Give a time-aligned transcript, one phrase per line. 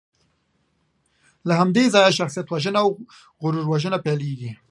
[1.47, 2.89] له همدې ځایه شخصیتوژنه او
[3.41, 4.51] غرور وژنه پیلېږي.